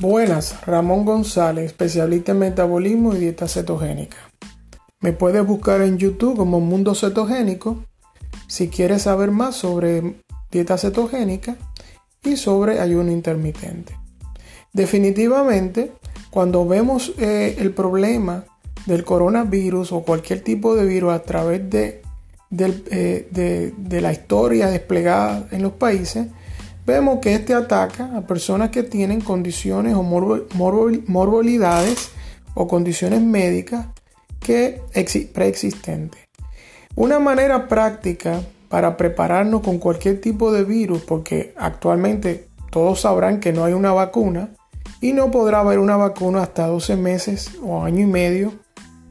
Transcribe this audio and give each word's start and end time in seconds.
Buenas, 0.00 0.64
Ramón 0.64 1.04
González, 1.04 1.64
especialista 1.66 2.30
en 2.30 2.38
metabolismo 2.38 3.16
y 3.16 3.18
dieta 3.18 3.48
cetogénica. 3.48 4.16
Me 5.00 5.12
puedes 5.12 5.44
buscar 5.44 5.82
en 5.82 5.98
YouTube 5.98 6.36
como 6.36 6.60
Mundo 6.60 6.94
Cetogénico 6.94 7.82
si 8.46 8.68
quieres 8.68 9.02
saber 9.02 9.32
más 9.32 9.56
sobre 9.56 10.14
dieta 10.52 10.78
cetogénica 10.78 11.56
y 12.22 12.36
sobre 12.36 12.78
ayuno 12.78 13.10
intermitente. 13.10 13.96
Definitivamente, 14.72 15.90
cuando 16.30 16.64
vemos 16.64 17.12
eh, 17.18 17.56
el 17.58 17.72
problema 17.72 18.44
del 18.86 19.04
coronavirus 19.04 19.90
o 19.90 20.04
cualquier 20.04 20.42
tipo 20.42 20.76
de 20.76 20.86
virus 20.86 21.12
a 21.12 21.22
través 21.24 21.68
de, 21.70 22.02
eh, 22.56 23.74
de 23.76 24.00
la 24.00 24.12
historia 24.12 24.68
desplegada 24.68 25.48
en 25.50 25.62
los 25.62 25.72
países, 25.72 26.28
vemos 26.88 27.18
que 27.20 27.34
este 27.34 27.52
ataca 27.52 28.16
a 28.16 28.22
personas 28.22 28.70
que 28.70 28.82
tienen 28.82 29.20
condiciones 29.20 29.94
o 29.94 30.02
morbilidades 30.02 32.08
o 32.54 32.66
condiciones 32.66 33.20
médicas 33.20 33.88
que 34.40 34.80
preexistentes. 35.34 36.22
Una 36.94 37.18
manera 37.18 37.68
práctica 37.68 38.40
para 38.70 38.96
prepararnos 38.96 39.60
con 39.60 39.78
cualquier 39.78 40.22
tipo 40.22 40.50
de 40.50 40.64
virus, 40.64 41.02
porque 41.02 41.52
actualmente 41.58 42.48
todos 42.70 43.02
sabrán 43.02 43.38
que 43.38 43.52
no 43.52 43.66
hay 43.66 43.74
una 43.74 43.92
vacuna 43.92 44.54
y 45.02 45.12
no 45.12 45.30
podrá 45.30 45.60
haber 45.60 45.80
una 45.80 45.98
vacuna 45.98 46.42
hasta 46.42 46.68
12 46.68 46.96
meses 46.96 47.50
o 47.62 47.84
año 47.84 48.00
y 48.00 48.06
medio 48.06 48.54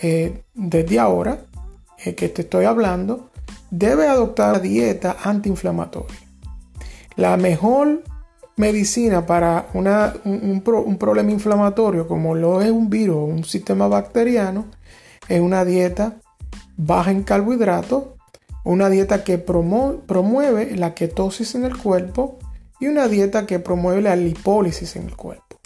eh, 0.00 0.42
desde 0.54 0.98
ahora 0.98 1.44
eh, 2.02 2.14
que 2.14 2.30
te 2.30 2.42
estoy 2.42 2.64
hablando, 2.64 3.30
debe 3.70 4.08
adoptar 4.08 4.62
dieta 4.62 5.18
antiinflamatoria. 5.22 6.27
La 7.18 7.36
mejor 7.36 8.04
medicina 8.54 9.26
para 9.26 9.66
un, 9.74 10.96
problema 11.00 11.32
inflamatorio 11.32 12.06
como 12.06 12.36
lo 12.36 12.62
es 12.62 12.70
un 12.70 12.88
virus 12.88 13.16
o 13.16 13.24
un 13.24 13.42
sistema 13.42 13.88
bacteriano 13.88 14.66
es 15.28 15.40
una 15.40 15.64
dieta 15.64 16.20
baja 16.76 17.10
en 17.10 17.24
carbohidratos, 17.24 18.04
una 18.62 18.88
dieta 18.88 19.24
que 19.24 19.36
promueve 19.36 20.76
la 20.76 20.94
ketosis 20.94 21.56
en 21.56 21.64
el 21.64 21.76
cuerpo 21.76 22.38
y 22.78 22.86
una 22.86 23.08
dieta 23.08 23.46
que 23.46 23.58
promueve 23.58 24.00
la 24.00 24.14
lipólisis 24.14 24.94
en 24.94 25.08
el 25.08 25.16
cuerpo. 25.16 25.58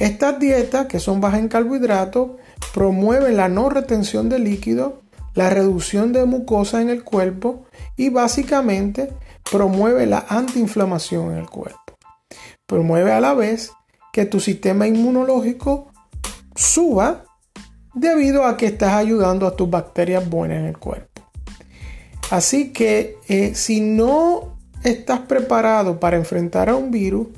Estas 0.00 0.40
dietas, 0.40 0.86
que 0.86 0.98
son 0.98 1.20
bajas 1.20 1.38
en 1.38 1.48
carbohidratos, 1.48 2.32
promueven 2.74 3.36
la 3.36 3.48
no 3.48 3.68
retención 3.68 4.28
de 4.28 4.40
líquido, 4.40 5.01
la 5.34 5.50
reducción 5.50 6.12
de 6.12 6.24
mucosa 6.24 6.80
en 6.80 6.90
el 6.90 7.04
cuerpo 7.04 7.64
y 7.96 8.08
básicamente 8.08 9.12
promueve 9.50 10.06
la 10.06 10.24
antiinflamación 10.28 11.32
en 11.32 11.38
el 11.38 11.48
cuerpo. 11.48 11.78
Promueve 12.66 13.12
a 13.12 13.20
la 13.20 13.34
vez 13.34 13.72
que 14.12 14.26
tu 14.26 14.40
sistema 14.40 14.86
inmunológico 14.86 15.90
suba 16.54 17.24
debido 17.94 18.46
a 18.46 18.56
que 18.56 18.66
estás 18.66 18.94
ayudando 18.94 19.46
a 19.46 19.56
tus 19.56 19.68
bacterias 19.68 20.28
buenas 20.28 20.58
en 20.58 20.66
el 20.66 20.78
cuerpo. 20.78 21.22
Así 22.30 22.72
que 22.72 23.18
eh, 23.28 23.54
si 23.54 23.80
no 23.80 24.56
estás 24.82 25.20
preparado 25.20 26.00
para 26.00 26.16
enfrentar 26.16 26.70
a 26.70 26.76
un 26.76 26.90
virus, 26.90 27.28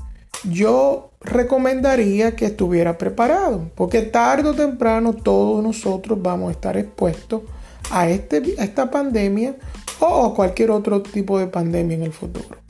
yo 0.44 1.10
recomendaría 1.20 2.36
que 2.36 2.46
estuviera 2.46 2.98
preparado, 2.98 3.70
porque 3.74 4.02
tarde 4.02 4.50
o 4.50 4.54
temprano 4.54 5.14
todos 5.14 5.62
nosotros 5.62 6.20
vamos 6.20 6.48
a 6.48 6.52
estar 6.52 6.76
expuestos 6.76 7.42
a, 7.90 8.08
este, 8.08 8.54
a 8.58 8.64
esta 8.64 8.90
pandemia 8.90 9.56
o 10.00 10.34
cualquier 10.34 10.70
otro 10.70 11.02
tipo 11.02 11.38
de 11.38 11.46
pandemia 11.46 11.96
en 11.96 12.02
el 12.02 12.12
futuro. 12.12 12.64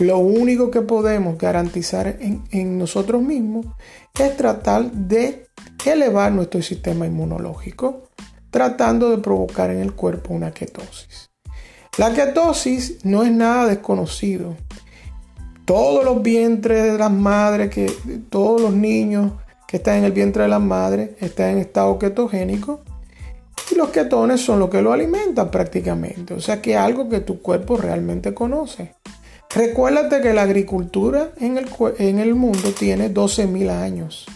Lo 0.00 0.18
único 0.18 0.70
que 0.70 0.82
podemos 0.82 1.38
garantizar 1.38 2.16
en, 2.18 2.78
nosotros 2.78 3.22
mismos 3.22 3.66
es 4.18 4.36
tratar 4.36 4.90
de 4.90 5.46
elevar 5.86 6.32
nuestro 6.32 6.62
sistema 6.62 7.06
inmunológico, 7.06 8.08
tratando 8.50 9.10
de 9.10 9.18
provocar 9.18 9.70
en 9.70 9.80
el 9.80 9.92
cuerpo 9.92 10.34
una 10.34 10.50
ketosis. 10.50 11.30
La 11.96 12.12
ketosis 12.12 13.04
no 13.04 13.22
es 13.22 13.30
nada 13.30 13.68
desconocido. 13.68 14.56
Todos 15.64 16.04
los 16.04 16.22
vientres 16.22 16.82
de 16.82 16.98
las 16.98 17.12
madres, 17.12 17.70
que, 17.70 17.86
todos 18.30 18.60
los 18.60 18.72
niños 18.72 19.32
que 19.68 19.76
están 19.76 19.98
en 19.98 20.04
el 20.04 20.12
vientre 20.12 20.42
de 20.42 20.48
las 20.48 20.60
madres 20.60 21.10
están 21.20 21.50
en 21.50 21.58
estado 21.58 21.98
ketogénico 22.00 22.80
los 23.74 23.90
ketones 23.90 24.40
son 24.40 24.58
lo 24.58 24.70
que 24.70 24.82
lo 24.82 24.92
alimentan 24.92 25.50
prácticamente. 25.50 26.34
O 26.34 26.40
sea 26.40 26.60
que 26.60 26.72
es 26.72 26.78
algo 26.78 27.08
que 27.08 27.20
tu 27.20 27.40
cuerpo 27.40 27.76
realmente 27.76 28.34
conoce. 28.34 28.94
Recuérdate 29.54 30.20
que 30.20 30.34
la 30.34 30.42
agricultura 30.42 31.30
en 31.38 31.58
el, 32.18 32.34
mundo 32.34 32.72
tiene 32.76 33.12
12.000 33.12 33.70
años. 33.70 34.26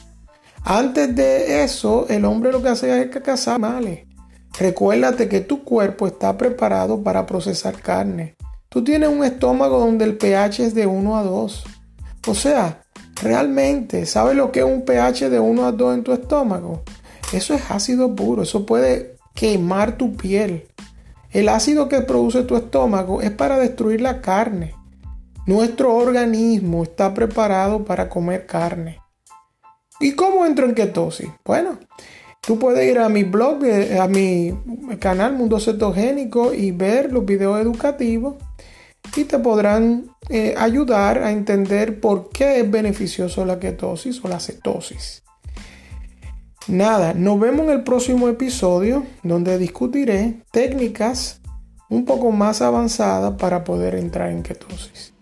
Antes 0.65 1.15
de 1.16 1.65
eso, 1.65 2.06
el 2.09 2.25
hombre 2.25 2.53
lo 2.53 2.62
que 2.62 2.69
hacía 2.69 3.00
es 3.00 3.10
cazar 3.10 3.56
animales. 3.56 4.06
Recuérdate 4.59 5.28
que 5.28 5.41
tu 5.41 5.65
cuerpo 5.65 6.06
está 6.06 6.37
preparado 6.38 7.03
para 7.03 7.26
procesar 7.26 7.81
carne. 7.81 8.37
Tú 8.69 8.84
tienes 8.84 9.09
un 9.09 9.25
estómago 9.25 9.78
donde 9.81 10.05
el 10.05 10.16
pH 10.16 10.66
es 10.66 10.75
de 10.75 10.87
1 10.87 11.19
a 11.19 11.22
2. 11.22 11.65
O 12.28 12.34
sea, 12.34 12.82
realmente, 13.20 14.06
¿sabes 14.06 14.37
lo 14.37 14.53
que 14.53 14.60
es 14.60 14.66
un 14.66 14.84
pH 14.84 15.31
de 15.31 15.41
1 15.41 15.66
a 15.66 15.72
2 15.72 15.94
en 15.94 16.05
tu 16.05 16.12
estómago? 16.12 16.82
Eso 17.32 17.55
es 17.55 17.70
ácido 17.70 18.15
puro, 18.15 18.43
eso 18.43 18.65
puede 18.65 19.18
quemar 19.38 19.97
tu 19.97 20.16
piel. 20.16 20.66
El 21.31 21.49
ácido 21.49 21.88
que 21.88 22.00
produce 22.00 22.43
tu 22.43 22.56
estómago 22.56 23.22
es 23.22 23.31
para 23.31 23.56
destruir 23.56 24.00
la 24.00 24.21
carne. 24.21 24.75
Nuestro 25.47 25.94
organismo 25.94 26.82
está 26.82 27.15
preparado 27.15 27.84
para 27.84 28.09
comer 28.09 28.47
carne. 28.47 28.99
¿Y 30.00 30.12
cómo 30.12 30.44
entro 30.44 30.66
en 30.66 30.75
ketosis? 30.75 31.28
Bueno, 31.44 31.78
tú 32.41 32.59
puedes 32.59 32.91
ir 32.91 32.99
a 32.99 33.09
mi 33.09 33.22
blog, 33.22 33.65
eh, 33.65 34.00
a 34.00 34.09
mi 34.09 34.53
canal 34.99 35.37
Mundo 35.37 35.60
Cetogénico 35.60 36.53
y 36.53 36.72
ver 36.72 37.12
los 37.12 37.25
videos 37.25 37.60
educativos 37.60 38.34
y 39.16 39.22
te 39.22 39.38
podrán 39.38 40.10
eh, 40.31 40.56
ayudar 40.59 41.22
a 41.22 41.31
entender 41.31 42.00
por 42.00 42.31
qué 42.31 42.59
es 42.59 42.69
beneficioso 42.69 43.44
la 43.44 43.60
ketosis 43.60 44.20
o 44.25 44.28
la 44.28 44.41
cetosis. 44.41 45.22
Nada, 46.69 47.15
nos 47.15 47.41
vemos 47.41 47.67
en 47.67 47.71
el 47.71 47.83
próximo 47.83 48.29
episodio 48.29 49.06
donde 49.23 49.56
discutiré 49.56 50.43
técnicas 50.53 51.41
un 51.89 52.05
poco 52.05 52.31
más 52.31 52.61
avanzadas 52.61 53.34
para 53.39 53.65
poder 53.65 53.95
entrar 53.95 54.31
en 54.31 54.43
ketosis. 54.43 55.15